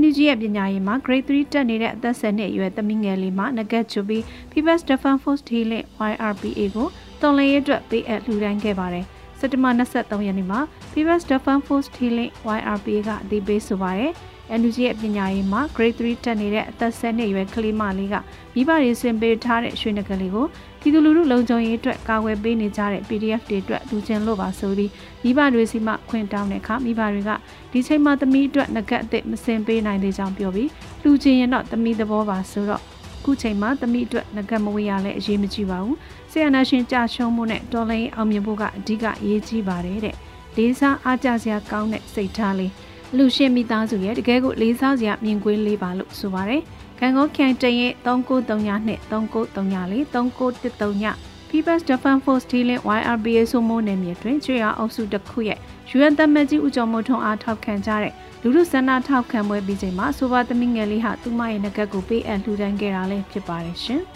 [0.00, 6.88] NUG ရဲ့ပညာရေးမှာ Grade 3တက်နေတဲ့အသက်10နှစ်အရွယ်သမီးငယ်လေးမှငကက်ချူပြီး People's Defense Force Healing YRPA ကို
[7.20, 9.06] တော်လှန်ရေးအတွက်ပေးအပ်လှူဒါန်းခဲ့ပါတယ်။
[9.38, 10.60] စက်တဘာ23ရက်နေ့မှာ
[10.92, 14.12] People's Defense Force Healing YRPA ကအသိပေးဆိုပါတယ်။
[14.60, 18.14] NUG ရဲ့ပညာရေးမှာ Grade 3တက်နေတဲ့အသက်10နှစ်အရွယ်ကလေးမလေးက
[18.54, 20.46] မိဘတွေဆင်ပေးထားတဲ့ရွှေနဂလေးကို
[20.80, 24.90] ပြည်သူလူထုလုံခြုံရေးအတွက်ကာကွယ်ပေးနေကြတဲ့ PDF တွေအတွက်လူချင်းလို့ပါဆိုပြီး
[25.22, 27.30] မိဘတွေစီမှခွင့်တောင်းတဲ့အခါမိဘတွေက
[27.72, 30.70] ဒီချိန်မှာသမီးအတွက်ငကက်အစ်မစင်ပေးနိုင်သေးကြောင်းပြောပြီး
[31.04, 32.82] လူချင်းရင်တော့သမီးသဘောပါဆိုတော့
[33.26, 35.96] ခုချိန်မှာသမီးအတွက်ငကက်မဝေးရလဲအရေးမကြီးပါဘူး
[36.30, 40.14] ဆီယနာရှင်ကြာရှုံးမှုနဲ့တော်လိုင်းအောင်မြင်ဖို့ကအဓိကအရေးကြီးပါတယ်တဲ့
[40.56, 42.72] လေးစားအားကြစရာကောင်းတဲ့စိတ်ထားလေး
[43.16, 46.62] လူရှင်မိသားစုရဲ့တကယ်ကိုလေးစားစရာမြင်ကွင်းလေးပါလို့ဆိုပါတယ်။
[47.00, 51.14] ကံကောခိုင်တရင်3939နဲ့3934 3913
[51.50, 55.58] People's Defense Force Dealing YRBA ဆိုမိုးနယ်မြေတွင်ကျွေရအုပ်စုတစ်ခုရဲ့
[55.96, 58.12] UN သမက်ကြီးဦးကျော်မိုးထွန်းအားထောက်ခံကြတဲ့
[58.42, 64.00] လူလူဆန္ဒထောက်ခံပွဲပြီးချိန်မှာဆိုပါသမီးငယ်လေးဟာသူမရဲ့ငကက်ကိုပေးအပ်လှူဒန်းခဲ့တာလည်းဖြစ်ပါတယ်ရှင်။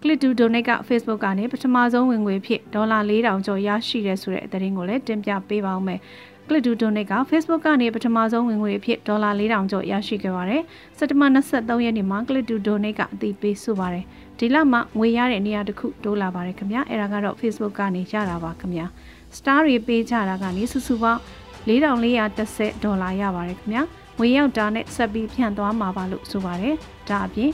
[0.00, 6.00] Click to Donate က Facebook ကနေပထမဆုံးဝင်ငွေဖြစ်ဒေါ်လာ4000ကျော်ရရှိတယ်ဆိုတဲ့သတင်းကိုလည်းတင်ပြပေးပါဦးမယ်။
[6.48, 10.62] Click to Donate က Facebook ကနေပထမဆုံးဝင်ငွေအဖြစ်ဒေါ်လာ4000ကျော်ရရှိခဲ့ပါတယ်။
[10.98, 14.04] စက်တဘာ23ရက်နေ့မှာ Click to Donate ကအသိပေးဆိုပါတယ်။
[14.38, 18.86] ဒီလမှာငွေရတဲ့နေရာတစ်ခုတိုးလာပါတယ်ခင်ဗျာ။အဲ့ဒါကတော့ Facebook ကနေရတာပါခင်ဗျာ။
[19.36, 21.20] Star တွေပေးကြတာကနေစုစုပေါင်း
[21.68, 23.82] 4410ဒေါ်လာရပါတယ်ခင်ဗျာ။
[24.18, 26.74] ငွေရောက်တာနဲ့ဆက်ပြီးဖြန့်သွားမှာပါလို့ဆိုပါတယ်။
[27.08, 27.50] ဒါအပြင်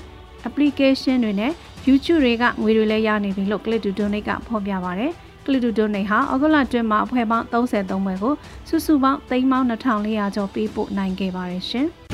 [0.48, 1.52] application တွေနဲ့
[1.86, 5.12] YouTube တွေကငွေတွေလည်းရနေပြီလို့ Click to Donate ကဖော်ပြပါတယ်။
[5.44, 8.34] ကလီတူဒိုနေဟာအောက်ဂလတွင်မှာအဖွဲ့ပေါင်း33ဘွဲကို
[8.68, 11.88] စုစုပေါင်းသိန်းပေါင်း2400ကျော်ပေးပို့နိုင်ခဲ့ပါတယ်ရှင်။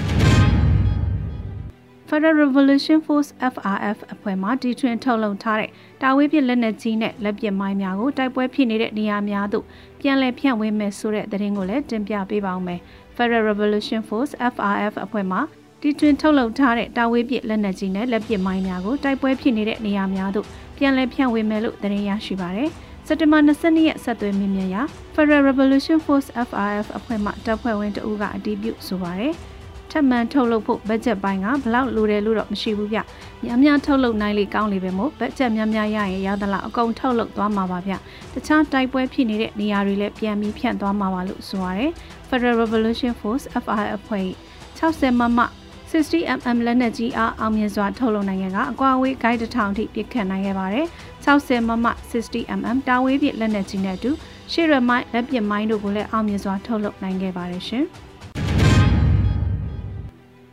[2.08, 5.70] Federal Revolution Force FRF အဖွဲ့မှတီထွင်ထုတ်လုပ်ထားတဲ့
[6.02, 9.64] တာဝေးပြလက်နက်ကြီးနဲ့လက်ပစ်မိုင်းများကိုတိုက်ပွဲဖြစ်နေတဲ့နေရာများသို့
[10.02, 12.80] ပြန်လည်ဖြန့်ဝေမယ်ဆိုတဲ့သတင်းကိုလည်းတင်ပြပေးပါောင်းမယ်။
[13.16, 15.38] Federal Revolution Force FRF အဖွဲ့မှ
[15.80, 22.70] တီထွင်ထုတ်လုပ်ထားတဲ့တာဝေးပြလက်နက်ကြီးနဲ့လက်ပစ်မိုင်းများကိုတိုက်ပွဲဖြစ်နေတဲ့နေရာများသို့ပြန်လည်ဖြန့်ဝေမယ်လို့သတင်းရရှိပါရယ်။
[23.06, 24.82] စက်တင်ဘာ22ရက်ဆက်သွယ်မြင်မြန်ရာ
[25.14, 29.34] Federal Revolution Force FRF အဖွဲ့မှတပ်ဖွဲ့ဝင်တအူးကအတည်ပြုဆိုပါရယ်
[29.92, 32.98] ထပ်မံထုတ်လုပ်ဖို့ဘတ်ဂျက်ပိုင်းကဘလောက်လိုတယ်လို့တော့မရှိဘူးဗျ။
[33.44, 37.94] များများထုတ်လုပ်နိုင်လေကောင်းလေပဲမို့ဘတ်ဂျက်များများရရင်ရသလားအကုန်ထုတ်လုပ်သွားမှာပါဗျ။
[38.34, 41.90] တခြားတိုက်ပွဲဖြစ်နေတဲ့နေရာတွေလည်းပြန်ပြီးဖြန့်သွားမှာပါလို့ဆိုရတယ်။
[42.28, 44.28] Federal Revolution Force FRF အဖွဲ့
[44.78, 45.40] 60မမ
[45.92, 50.86] 60mm လက်နက်ကြီးအားအောင်မြင်စွာထုတ်လုပ်နိုင်ခဲ့ကအကွာဝေးဂိုက်တစ်ထောင်ထိပစ်ခတ်နိုင်ခဲ့ပါတယ်။
[51.26, 54.10] 60မမ 60mm တာဝေးပြလက်နက်ကြီးနဲ့အတူ
[54.52, 57.86] ရှေ့ရမိုင်းလက်ပစ်မိုင်းတို့ကိုလည်းအောင်မြင်စွာထုတ်လုပ်နိုင်ခဲ့ပါတယ်ရှင်။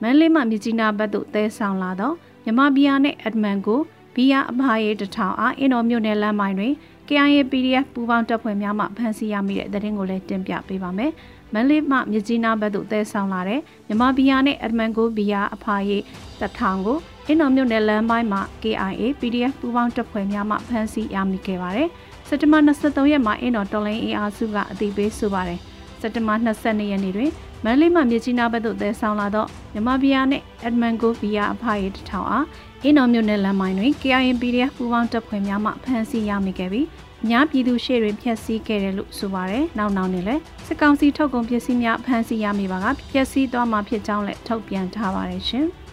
[0.01, 3.79] မန်လေးမှမြကြီးနားဘက်သို့တဲဆောင်လာတော့မြမဘီယာနဲ့အက်ဒမန်ကို
[4.15, 6.73] ဘီယာအဖားရဲတထောင်အားအင်တော်မြို့နယ်လမ်းမိုင်းတွင်
[7.07, 11.11] KIA PDF ပူးပေါင်းတပ်ဖွဲ့များမှဖမ်းဆီးရမိတဲ့သတင်းကိုလည်းတင်ပြပေးပါမယ်။
[11.53, 15.97] မန်လေးမှမြကြီးနားဘက်သို့တဲဆောင်လာတဲ့မြမဘီယာနဲ့အဒမန်ကိုဘီယာအဖာရိ
[16.41, 21.89] တထောင်ကိုအင်းတော်မြို့နယ်လမ်းပိုင်းမှာ KIA PDF ပူးပေါင်းတပ်ဖွဲ့များမှဖမ်းဆီးရမိခဲ့ပါတယ်။
[22.27, 25.59] စက်တဘာ23ရက်မှာအင်းတော်တော်လိုင်းအင်အားစုကအသိပေးဆိုပါတယ်။
[26.01, 27.31] စက်တဘာ22ရက်နေ့တွင်
[27.63, 32.45] မန်လေးမှမြကြီးနားဘက်သို့တဲဆောင်လာသောမြမဘီယာနဲ့အဒမန်ကိုဘီယာအဖာရိတထောင်အား
[32.83, 36.85] အင်းတော်မြို့နယ်လမ်းပိုင်းတွင် KIA PDF ပူးပေါင်းတပ်ဖွဲ့များမှဖမ်းဆီးရမိခဲ့ပြီး
[37.23, 45.67] အများပြည်သူရှေ့တွင်ဖျက်ဆီးခဲ့တယ်လို့ဆိုပါတယ်။နောက်နောက်နဲ့လည်းစစ်ကောင်စီထုတ်ကုန်ပစ္စည်းများဖမ်းဆီးရမိပါကဖျက်ဆီးသွားမှာဖြစ်ကြောင်းလည်းထုတ်ပြန်ထားပါတယ်ရှင်။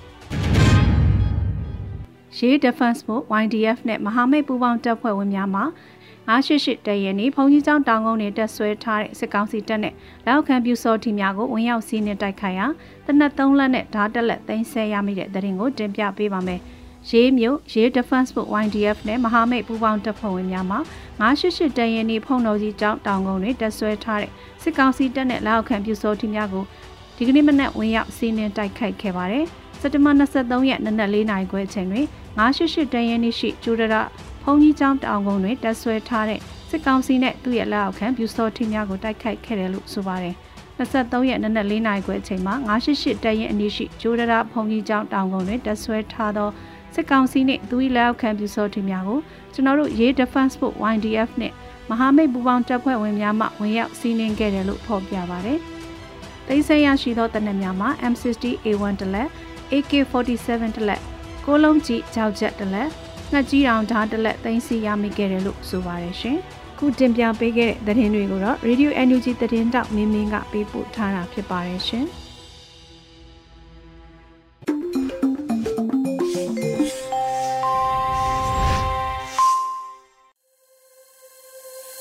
[2.38, 5.62] ရေ Defense Force YDF နဲ့မဟာမိတ်ပူးပေါင်းတပ်ဖွဲ့ဝင်များမှ
[6.26, 9.94] 988တရဲနေဘုံကြီးကျောင်းတောင်ကုန်းနဲ့တက်ဆွဲထားတဲ့စစ်ကောင်စီတပ်နဲ့
[10.26, 12.66] လောက်ခံပြူစောထီများကိုဝင်ရောက်စီးနှင်တိုက်ခိုက်ရာ
[13.06, 16.60] တနက်3လက်နဲ့ဓာတ်တက်လက်သိမ်းဆဲရမိတဲ့တဲ့ရင်ကိုတင်ပြပေးပါမယ်။
[17.10, 20.78] ရေးမြို့ရေး Defense Force YDF နဲ့မဟာမိတ်ပူးပေါင်းတပ်ဖွဲ့ဝင်များမှ
[21.20, 24.30] 988တန်ရင်နေဖုံတော်ကြီးကျောင်းတောင်ကုန်းတွေတက်ဆွဲထားတဲ့
[24.62, 26.64] စစ်ကောင်စီတပ်နဲ့လက်အောက်ခံပြူစောထီများကို
[27.16, 29.44] ဒီကနေ့မနက်ဝင်ရောက်စီးနင်းတိုက်ခိုက်ခဲ့ပါတယ်။
[29.80, 32.06] စက်တဘာ23ရက်နနက်4နာရီခွဲအချိန်တွင်
[32.38, 33.94] 988တန်ရင်နေရှိကျူဒရ
[34.48, 40.34] ဖုံကြီးကျောင်းတောင်ကုန်းတွင်တက်ဆွဲထားတဲ့စစ်ကောင်စီနဲ့သူ့ရဲ့လက်အောက်ခံပြူစောထီများကိုတိုက်ခိုက်ခဲ့တယ်လို့ဆိုပါတယ်။
[40.78, 46.48] 23ရက်နနက်4နာရီခွဲအချိန်မှာ988တရင်အနီးရှိဂျိုးဒရာဖုန်ကြီးကျောင်းတောင်ကုန်းတွင်တက်ဆွဲထားသော
[46.94, 49.18] စစ်ကောင်စီနဲ့သူ၏လက်အောက်ခံပြူစောထီများကို
[49.54, 51.52] ကျွန်တော်တို့ရေး Defense Force YDF နဲ့
[51.90, 55.58] မဟာမိတ်ပူးပေါင်းတပ်ဖွဲ့ဝင်များမှဝင်ရောက်စီးနင်းခဲ့တယ်လို့ဖော်ပြပါတယ်။
[56.46, 59.28] တိတ်ဆိတ်ရရှိသောတပ်နက်များမှာ M60A1 တလက်
[59.72, 61.00] AK47 တလက်
[61.46, 62.88] ကိုလုံးကြီးကြောက်ချက်တလက်
[63.32, 66.38] ငှက်ကြီးတောင်ဓာတ်တလက်သိမ်းဆီးရမိခဲ့တယ်လို့ဆိုပါတယ်ရှင်။
[66.78, 72.06] ခုတင်ပြပေးခဲ့တဲ့သတင်းတွေကိုတော့ Radio NUG သတင်းတောက်မင်းမင်းကပေးပို့ထားတာဖြစ်ပါတယ်ရှင်။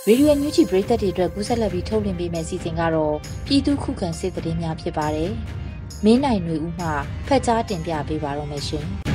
[0.08, 5.32] ရေဒီယိုညူချီပရိသတ်တွေအတွက်ကူးဆက်လက်ပြီးထုတ်လွှင့်ပေးမယ့်စီစဉ်ကတော့ပြည်သူခုခံစစ်တရင်များဖြစ်ပါတယ်။
[6.06, 6.88] မင်းနိုင်ຫນွေဦးမှ
[7.28, 9.15] ဖက်ကြားတင်ပြပေးပါတော့မယ်ရှင်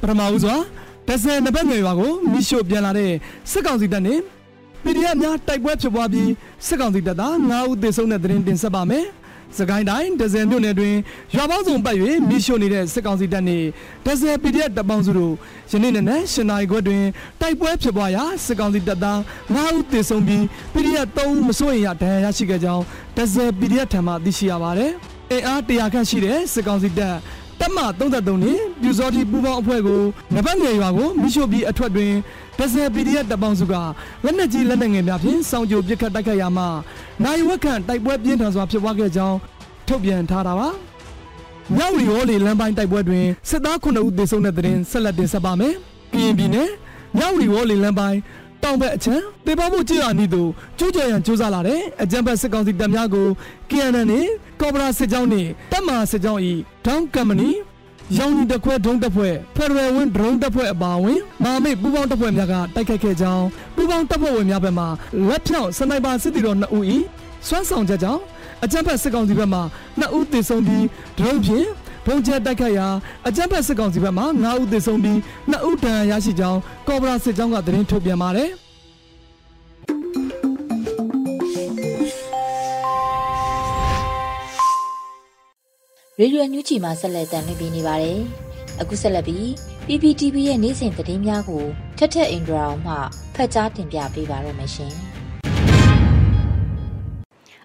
[0.00, 0.56] ပထမဦးစွာ
[1.08, 3.12] ဒဇယ်နဘက်ငယ်ရွာကိုမိရှို့ပြန်လာတဲ့
[3.50, 4.18] စစ်ကောင်စီတပ်နဲ့
[4.82, 6.30] PDF များတိုက်ပွဲဖြစ်ပွားပြီး
[6.66, 9.06] စစ်ကောင်စီတပ်သား9ဦးသေဆုံးတဲ့သတင်းတင်ဆက်ပါမယ်။
[9.58, 10.94] စကိုင်းတိုင်းဒဇယ်မြို့နယ်တွင်
[11.34, 11.96] ရွာပေါင်းစုံပတ်၍
[12.28, 13.66] မိရှို့နေတဲ့စစ်ကောင်စီတပ်နှင့်
[14.06, 15.34] ဒဇယ် PDF တပ်ပေါင်းစုတို့
[15.70, 17.04] ယနေ့နေ့နဲ့ရှင်နိုင်ခွက်တွင်
[17.40, 19.18] တိုက်ပွဲဖြစ်ပွားရာစစ်ကောင်စီတပ်သား
[19.54, 20.42] 9ဦးသေဆုံးပြီး
[20.74, 22.84] PDF 3ဦးမစိုးရိမ်ရဒဏ်ရာရရှိခဲ့ကြောင်း
[23.16, 24.92] ဒဇယ် PDF ထံမှသိရှိရပါတယ်။
[25.32, 27.14] အင်အား100ခန့်ရှိတဲ့စစ်ကောင်စီတပ်
[27.60, 30.02] တပ်မ33နှစ်ပြူစောတိပူပေါင်းအဖွဲ့ကို
[30.34, 32.12] နဘတ်ငယ်ရွာကိုမိရှို့ပြီးအထွက်တွင်
[32.58, 33.74] ဒဇယ် PDF တပ်ပေါင်းစုက
[34.24, 36.64] လက်နက်ကြီးလက်နက်ငယ်များဖြင့်စောင့်ကြိုပစ်ခတ်တိုက်ခိုက်ရမှ
[37.24, 39.36] နိုင်ဝက်ခန့်တိုက်ပွဲပြင်းထန်စွာဖြစ်ပွားခဲ့ကြောင်း
[39.88, 40.68] ထုတ်ပြန်ထားတာပါ။
[41.76, 45.74] မြောက်ရီဟောလီလမ်းပိုင်းတိုက်ပွဲတွင်စစ်သား9ဦးသေဆုံးတဲ့တဲ့ရင်ဆက်လက်တင်ဆက်ပါမယ်။
[46.12, 46.68] ကရင်ပြည်နယ်
[47.18, 48.18] မြောက်ရီဟောလီလမ်းပိုင်း
[48.62, 53.26] တောင်ဘက်အချမ်းတေပေါမှုကြည်ရနီတို့ကျူးကျော်ရန်ကြိုးစားလာတဲ့အကြံဘက်စစ်ကောင်စီတပ်များကို
[53.70, 54.26] KNN နဲ့
[54.60, 56.40] ကော်ဘရာစစ်ကြောင်းနဲ့တပ်မစစ်ကြောင်း၏
[56.86, 57.50] ဒေါင်းကမ္ပဏီ
[58.18, 63.44] ရောင်နီတခွဲဒုံးတပ်ဖွဲ့ဖက်ဒရယ်ဝင်းဒရုန်းတပ်ဖွဲ့အပါအဝင်မာမိတ်ပူပေါင်းတပ်ဖွဲ့များကတိုက်ခိုက်ခဲ့ကြောင်း
[63.74, 64.84] ပူပေါင်းတပ်ဖွဲ့ဝင်များဘက်မှ
[65.28, 66.84] လက်ဖြောင့်စနိုက်ပါစစ်တီတော်2ဦး၏
[67.46, 68.22] စွမ်းဆောင်ချက်ကြောင့်
[68.64, 69.60] အကြမ်းဖက်စစ်ကောင်စီဘက်မှ
[70.00, 70.84] 2ဦးသေဆုံးပြီး
[71.18, 71.66] ဒရုန်းဖြင့်
[72.06, 72.88] ဘုံကျဲတိုက်ခိုက်ရာ
[73.28, 75.16] အကြမ်းဖက်စစ်ကောင်စီဘက်မှ9ဦးသေဆုံးပြီး
[75.50, 78.50] 2ဦးဒဏ်ရာရရှိကြောင်းကော်ဘရာစစ်ကြောင်းကသတင်းထုတ်ပြန်ပါတယ်
[86.22, 88.20] ရေဒီယိုညူချီမှာဆက်လက်တင်ပြနေပါတယ်။
[88.80, 89.46] အခုဆက်လက်ပြီး
[89.86, 91.64] PPTV ရဲ့နေ့စဉ်သတင်းများကို
[91.98, 92.94] ထက်ထက်အင်ဒရာအောင်မှ
[93.34, 94.92] ဖတ်ကြားတင်ပြပေးပါရမရှင်။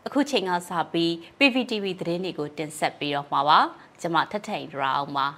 [0.05, 3.59] အခုချိန်ကစပြီး PPTV သတင်းတွေကိုတင်ဆက်ပေးတော့မှာပါ။
[4.01, 5.27] ကျွန်မထက်ထက်အင်ဒရာအောင်ပါ။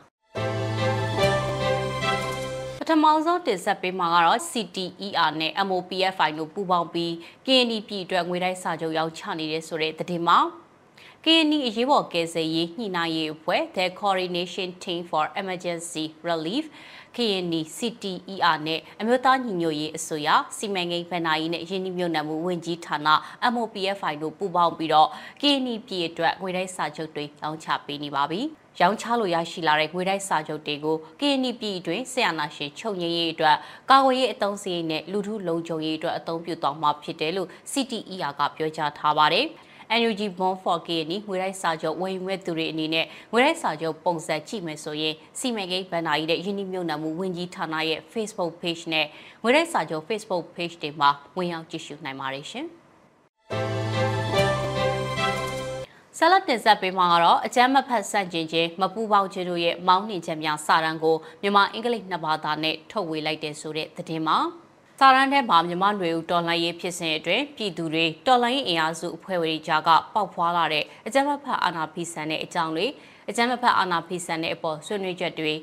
[2.80, 7.12] ပထမဆုံးတင်ဆက်ပေးမှာကတော့ CTER နဲ့ MOPFI တို့ပူးပေါင်းပြီး
[7.46, 10.40] KND ပြည်အတွက်ငွေတိုက်စာချုပ်ရောက်ချနေတဲ့ဆိုတဲ့သတင်းမှာ
[11.30, 16.66] KNI အရေးပေါ်ကယ်ဆယ်ရေးညှိနှိုင်းရေးအဖွဲ့ The Coordination Team for Emergency Relief
[17.16, 22.98] KNI CTER နဲ့အမျိုးသားညီညွတ်ရေးအစိုးရစီမံကိန်းဗဏ္ဍာရေးနဲ့ရင်းနှီးမြှုပ်နှံမှုဝန်ကြီးဌာန
[23.54, 25.10] MOPFI တို့ပူးပေါင်းပြီးတော့
[25.42, 28.42] KNI ပြည်အတွက်ငွေတိုက်စာချုပ်တွေလောင်းချပေးနေပါပြီ။
[28.80, 33.58] ရောင်းချလို့ရရှိလာတဲ့ငွေတိုက်စာချုပ်တွေကို KNI ပြည်အတွင်းဆီယနာရှင်ချုပ်ငင်းရေးအတွက်
[33.90, 39.48] ကာကွယ်ရေးအသုံးစရိတ်နဲ့လူထုလုံခြုံရေးအတွက်အသုံးပြုသွားမှာဖြစ်တယ်လို့ CTER ကပြောကြားထားပါတယ်။
[39.90, 49.06] NUG Bond for KNI ငွေတိုက်စာချုပ်ဝယ်ယူမဲ့သူတွေအနေနဲ့ငွေတိုက်စာချုပ်ပုံစံကြည့်မယ်ဆိုရင်စီမံကိန်းဗန်နာကြီးတဲ့ယင်းနှမြုံနံမှုဝင်ကြီးဌာနရဲ့ Facebook page နဲ့
[49.44, 52.68] ငွေတိုက်စာချုပ် Facebook page တွေမှာဝင်ရောက်ကြည့်ရှုနိုင်ပါတယ်ရှင်။
[56.18, 64.38] ဆလတ်တင်ဆက်ပေးမှာကတော့အကြမ်းမဖက်ဆန့်ကျင်ခြင်းမပူပေါင်းခြင်းတို့ရဲ့မောင်းနှင်ချက်များစာတမ်းကိုမြန်မာအင်္ဂလိပ်နှစ်ဘာသာနဲ့ထုတ်ဝေလိုက်တဲ့ဆိုတဲ့သတင်းမှာ
[65.00, 72.86] စာရန်ထဲမှာမြမနွေဦးတော်လှန်ရေးဖြစ်စဉ်အတွင်းပြည်သူတွေတော်လှန်ရေးအင်အားစုအဖွဲ့ဝင်ကြားကပေါက်ဖွာလာတဲ့အကြမ်းဖက်အာဏာဖီဆန်တဲ့အကြောင်းတွေ
[73.30, 75.54] အကြမ်းဖက်အာဏာဖီဆန်တဲ့အပေါ်ဆွေးနွေးချက်တွေ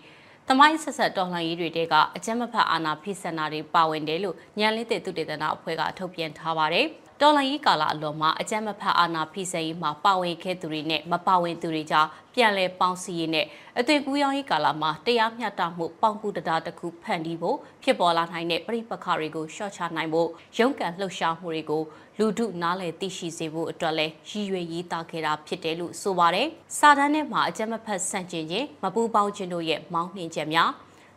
[0.48, 6.88] သမိုင်းဆက်ဆက်တော်လှန်ရေးတွေတဲကအကြမ်းဖက်အာဏာဖီဆန်တာတွေပါဝင်တယ်လို့ညံလင်းတဲ့သူတေသနာအဖွဲ့ကထုတ်ပြန်ထားပါတယ်။
[7.20, 13.46] တော်လှန်ရေးကာလအလွန်မှာအကြမ်းမဖက်အာဏာဖိစရေးမှာပါဝင်ခဲ့သူတွေနဲ့မပါဝင်သူတွေကြားပြန်လည်ပေါင်းစည်းရေးနဲ့
[13.78, 21.82] အသွင်ကူးရောင်းရေးကာလမှာတရားမျှတမှုပေါင်းကူတရားတစ်ခုဖန်တီးဖို့ဖြစ်ပေါ်လာနိုင်တဲ့ပြိပခါတွေကိုရှော့ချနိုင်ဖို့ရုန်းကန်လှုပ်ရှားမှုတွေကို
[22.18, 26.46] လူထုနားလည်သိရှိစေဖို့အတွက်လဲရည်ရွယ်ရေးသားခဲ့တာဖြစ်တယ်လို့ဆိုပါတယ်။
[26.78, 30.70] စာတမ်းထဲမှာအကြမ်းမဖက်ဆန့်ကျင်ခြင်းမပူပေါင်းခြင်းတို့ရဲ့မောင်းနှင်ချက်များ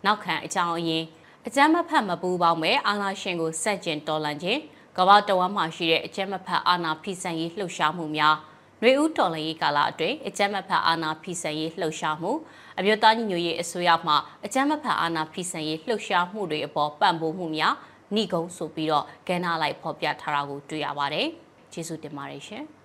[0.06, 1.06] နောက်ခံအကြောင်းအရင်း
[1.48, 4.60] အကြမ်းမဖက်မပူပေါင်းမဲ့အာဏာရှင်ကိုစန့်ကျင်တော်လှန်ခြင်း
[5.00, 8.36] ကမ္ဘာတဝမ်းမှာရှိတဲ့အကြမ်းမဖက်အာဏာဖီဆန်ရေးလှုပ်ရှားမှုများ
[8.82, 12.32] ຫນွေဦးတော်လှန်ရေးကာလအတွင်းအကြမ်းမဖက်အာဏာဖီဆန်ရေးလှုပ်ရှားမှု
[12.80, 14.14] အမျိုးသားညီညွတ်ရေးအစိုးရမှ
[14.46, 17.74] အကြမ်းမဖက်အာဏာဖီဆန်ရေးလှုပ်ရှားမှုတွေအပေါ်ပံ့ပိုးမှုများ
[18.14, 21.28] နှိကုံးဆိုပြီးတော့ကဏ္ဍလိုက်ဖော်ပြထားတာကိုတွေ့ရပါတယ်။
[21.74, 22.66] ကျေးဇူးတင်ပါတယ်ရှင်။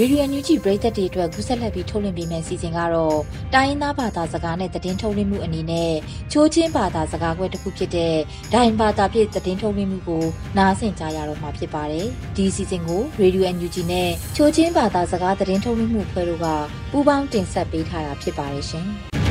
[0.00, 3.18] ရေဒီယိုညူဂျီပရိသတ်တွေအတွက်ကူးဆက်လက်ပြီးထုတ်လွှင့်ပေးမယ့်စီစဉ်ကတော့
[3.54, 5.92] တိုင်းရင်းသားဘာသာစကားနဲ့သတင်းထုတ်လွှင့်မှုအနေနဲ့
[6.32, 8.16] ချိုးချင်းဘာသာစကားခွဲတစ်ခုဖြစ်တဲ့
[8.52, 10.24] ဒိုင်ဘာသာပြည့်သတင်းထုတ်လွှင့်မှုကို
[10.58, 12.06] နားဆင်ကြရတော့မှာဖြစ်ပါတယ်။
[12.36, 16.46] ဒီစီစဉ်ကိုရေဒီယိုညူဂျီနဲ့ချိုးချင်းဘာသာစကားသတင်းထုတ်လွှင့်မှုဖွဲ့တို့က
[16.90, 18.88] ပူးပေါင်းတင်ဆက်ပေးထားတာဖြစ်ပါတယ်ရှင်။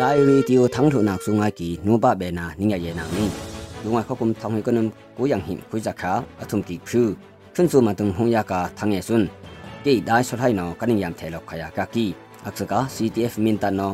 [0.00, 3.24] ဒိုင်ရီတီယိုထန်းထုနာဆုငါကီနူပဘေနာနိငယေနာနီ
[3.82, 7.02] လူငါခကုမ်ထောင်းဟေကနမ်ကိုယံဟင်ခွိဇခါအထုံကီခူ
[7.54, 9.26] ခွန်းစုမတုံဟုံယာကာထငေဆွန်း
[9.84, 12.04] ကေဒိုင်ဆွထိုင်နောကနိယမ်ထေလောက်ခယာကာကီ
[12.46, 13.92] အခစကာ CTF မင်တနော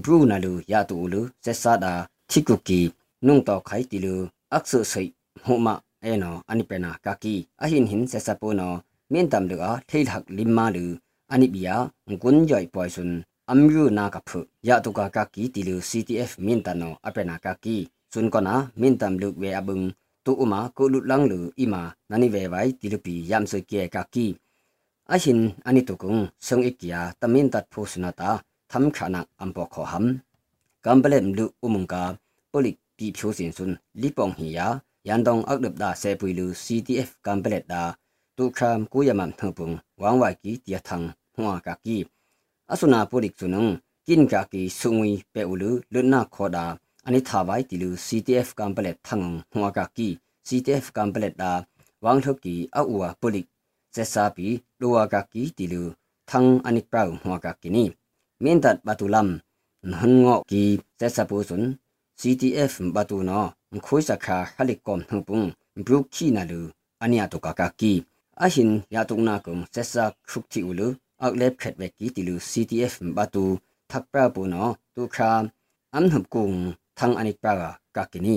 [0.03, 1.93] bru na lu ya tu lu chesa da
[2.31, 2.81] thiku ki
[3.27, 4.15] nung to khai ti lu
[4.57, 5.09] aksu sei
[5.45, 5.75] huma
[6.11, 7.35] eno ani pena kaki
[7.65, 8.69] ahin hin se sapo no
[9.13, 10.85] min tam lu a thei hak limma lu
[11.33, 11.77] ani bia
[12.11, 13.11] ngun joi poison
[13.53, 17.35] amru na ka phu ya tu ka kaki ti lu ctf min ta no apena
[17.45, 17.77] kaki
[18.13, 19.87] sun ko na min tam lu we abung
[20.29, 23.59] tu uma ko lu lang lu ima nani ve vai ti lu pi yam se
[23.71, 24.27] ke kaki
[25.14, 28.31] ahin ani tu kung song ikya tamin tat phu sunata
[28.71, 30.07] tham khana ampo kho ham
[30.85, 32.03] kambalem lu umungka
[32.53, 34.69] polik pi phyo sin sun lipong hi ya
[35.09, 37.83] yandong akdep da se puilu CTF kamplet da
[38.37, 41.99] tu kham ku yamam thupung wangwa ki tia thang hwa ka ki
[42.73, 43.71] asuna polik sunung
[44.07, 46.64] kin ka ki sungwi pe ulu lunna khoda
[47.09, 50.09] ani thawai tilu CTF kamplet thang hwa ka ki
[50.47, 51.51] CTF kamplet da
[52.05, 53.47] wang thok ki a uwa polik
[53.94, 54.47] se sa pi
[54.81, 55.83] luwa ka ki tilu
[56.31, 57.85] thang ani prau hwa ka ki ni
[58.42, 59.29] min tat batulam
[59.90, 60.62] nhan ngo ki
[61.01, 61.64] se sa pu sun
[62.21, 63.40] CTF batu no
[63.87, 65.47] khoi sakha halik kom thupung
[65.85, 66.61] bruk khi na lu
[67.05, 67.92] ania to ka ka ki
[68.44, 70.88] a hin ya tung na kum sesa khuk thi ulu
[71.25, 73.44] ak lep khet ve ki tilu CTF batu
[73.90, 75.31] thak pra pu no tu kha
[75.97, 76.57] am hup kung
[76.99, 78.37] thang anik pa ga ka kini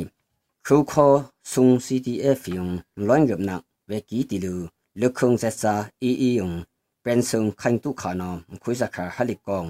[0.66, 1.08] khu kho
[1.52, 2.74] sung ctf yung
[3.08, 3.56] loin gap na
[3.90, 4.54] ve ki ti lu
[5.00, 5.74] lu khong sa sa
[6.10, 6.56] e e yung
[7.04, 8.30] pen sung khang tu kha no
[8.62, 9.70] khu sa kha halik kong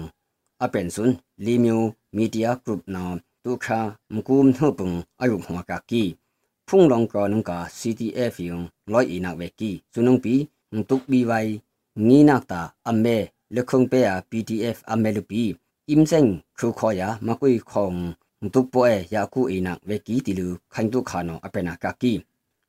[0.64, 1.10] a pen sun
[1.44, 1.78] li myu
[2.16, 3.04] media group no
[3.44, 3.80] tu kha
[4.14, 6.04] mkum thu pung a ru hwa ka ki
[6.68, 10.34] phung long ko nung ka ctf yung loi ina ve ki sunung pi
[10.88, 11.48] tuk bi wai
[12.06, 13.18] ngi nak ta amme
[13.56, 15.42] လခုံပေယာ PDF အမဲလူပီ
[15.88, 16.28] အင်းစင်
[16.58, 17.94] ခူခေါ်ယာမကွိခုံ
[18.42, 22.14] ntukpo e yaku inak veki tilu khaintu khano apena kaki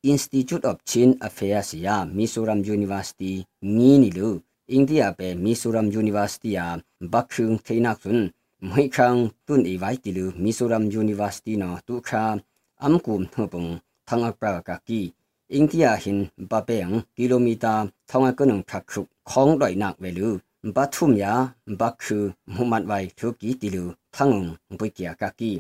[0.04, 3.34] Institute of Chin Affairs ya Mizoram University
[3.66, 4.30] ngi nilu
[4.68, 8.20] India pe Mizoram University ya bakhung theinak sun
[8.62, 12.38] mhai khang tun iwai tilu Mizoram University no tu kha
[12.86, 13.70] amkum thopung
[14.08, 15.02] thanga pra kaki
[15.50, 17.74] India hin bapeng kilomita
[18.10, 21.34] thonga kunung khakruk khong doi nak velu ba thum ya
[21.80, 23.84] ba khu muman wai thu ki tilu
[24.16, 25.52] thangum bui kya ka ki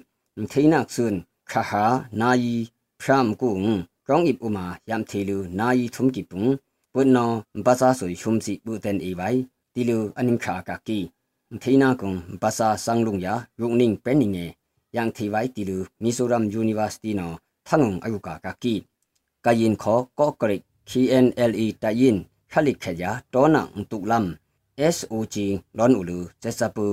[0.51, 2.55] theinak sun kha ha na yi
[3.01, 6.55] phram kung kong ip uma yam thilu na yi thum ki pung
[6.93, 7.25] punno
[7.65, 9.35] ba sa sui hum si bu ten e wai
[9.73, 10.99] tilu anin kha ka ki
[11.61, 14.47] theina kung ba sa sang lung ya rung ning pen ning e
[14.95, 17.27] yang thi wai tilu mizoram university no
[17.67, 18.75] thangum ayu ka ka ki
[19.45, 22.17] kayin kho ko krik knle tayin
[22.51, 24.25] khalik khaya tona tuk lam
[24.77, 25.35] SOG
[25.77, 26.87] ลอนอุลูเจสปู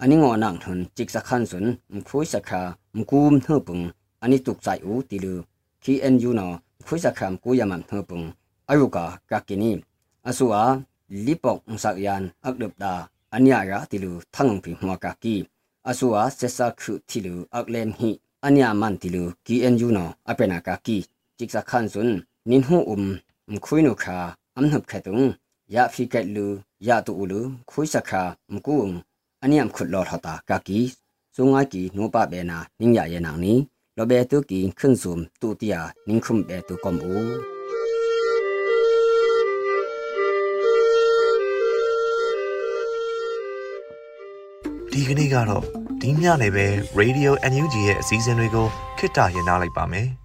[0.00, 2.62] อันนี้งอนังทุนจิกสักขันสุนมคุยสักขา
[2.96, 3.80] มกุมเฮปุง
[4.20, 5.34] อันนี้ตุกใจอูติลู
[5.84, 6.48] KNU นอ
[6.86, 8.22] คุยสักขามกุยามันเฮปุง
[8.68, 9.72] อายุกากากินี
[10.26, 10.64] อาสุอา
[11.26, 12.94] ลิปอกสักยานอักเดบดา
[13.32, 15.36] อันยารติลูทั้งพิหัวกากี
[15.86, 18.10] อาสุอาเจสักคือติลูอักเลมฮี
[18.44, 20.98] อันยามันติลู KNU นออเปนากากี
[21.38, 22.08] จิกสักขันสุน
[22.50, 23.02] นินหูอุม
[23.52, 24.18] มคุยนุคา
[24.56, 25.20] อัมหับแคตุง
[25.75, 26.47] ยาฟิกตลู
[26.87, 28.89] ยาตูอูลูคุยสักคามกุง
[29.41, 30.79] อันยามขุดลอดหตากากี
[31.35, 33.57] ซุงอากีโนปะเบนานิงยาเยนางนี้
[33.97, 37.15] ลเบตุกีขึ้นซุมตูติยานิงคุมเบตุกอมอู
[44.91, 45.63] ဒီကနေ့ကတော့
[46.01, 46.67] ဒီညနေပဲ
[46.99, 50.07] Radio NUG ရဲ့အစည်းအဝေးတွေကိုခਿੱတရနာလိုက်ပါမယ်။